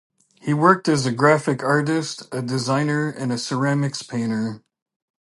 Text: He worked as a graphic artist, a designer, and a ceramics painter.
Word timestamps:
He 0.41 0.51
worked 0.51 0.89
as 0.89 1.05
a 1.05 1.11
graphic 1.11 1.61
artist, 1.63 2.27
a 2.33 2.41
designer, 2.41 3.09
and 3.09 3.31
a 3.31 3.37
ceramics 3.37 4.01
painter. 4.01 4.63